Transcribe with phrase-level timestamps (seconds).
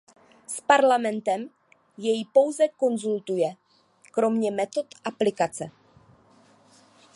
[0.47, 1.49] S Parlamentem
[1.97, 3.55] jej pouze konzultuje,
[4.11, 5.71] kromě metod aplikace.